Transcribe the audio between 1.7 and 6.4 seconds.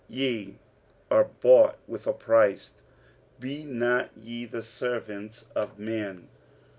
with a price; be not ye the servants of men.